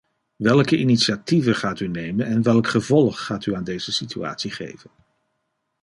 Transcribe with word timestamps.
Welke 0.37 0.77
initiatieven 0.77 1.55
gaat 1.55 1.79
u 1.79 1.87
nemen 1.87 2.25
en 2.25 2.41
welk 2.43 2.67
gevolg 2.67 3.21
gaat 3.25 3.45
u 3.45 3.55
aan 3.55 3.63
deze 3.63 3.91
situatie 3.91 4.51
geven? 4.51 4.89